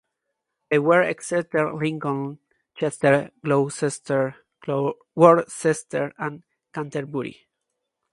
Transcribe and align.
They 0.71 0.79
were 0.79 1.03
Exeter, 1.03 1.71
Lincoln, 1.75 2.39
Chester, 2.73 3.29
Gloucester, 3.43 4.33
Worcester, 5.15 6.11
and 6.17 6.41
Canterbury. 6.73 7.47